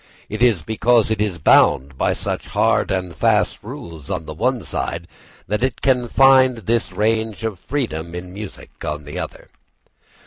[0.29, 4.63] It is because it is bound by such hard and fast rules on the one
[4.63, 5.07] side
[5.47, 9.51] that it can find this range of freedom in music on the other.